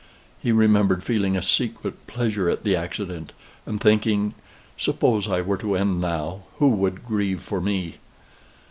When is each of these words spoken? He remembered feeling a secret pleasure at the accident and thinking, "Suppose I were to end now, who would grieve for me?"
He 0.41 0.51
remembered 0.51 1.03
feeling 1.03 1.37
a 1.37 1.43
secret 1.43 2.07
pleasure 2.07 2.49
at 2.49 2.63
the 2.63 2.75
accident 2.75 3.33
and 3.67 3.79
thinking, 3.79 4.33
"Suppose 4.75 5.27
I 5.27 5.41
were 5.41 5.57
to 5.57 5.75
end 5.75 6.01
now, 6.01 6.41
who 6.57 6.69
would 6.69 7.05
grieve 7.05 7.41
for 7.43 7.61
me?" 7.61 7.97